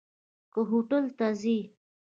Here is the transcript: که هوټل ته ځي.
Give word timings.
که 0.53 0.59
هوټل 0.69 1.05
ته 1.17 1.27
ځي. 1.41 1.57